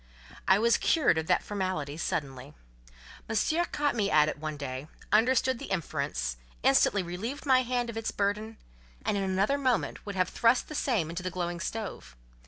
[0.47, 2.55] I was cured of that formality suddenly.
[3.29, 7.97] Monsieur caught me at it one day, understood the inference, instantly relieved my hand of
[7.97, 8.57] its burden,
[9.05, 12.15] and, in another moment, would have thrust the same into the glowing stove.